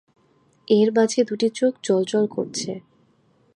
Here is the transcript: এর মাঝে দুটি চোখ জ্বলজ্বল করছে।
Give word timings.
এর 0.67 0.87
মাঝে 0.97 1.19
দুটি 1.23 1.47
চোখ 1.49 1.73
জ্বলজ্বল 1.83 2.25
করছে। 2.27 2.71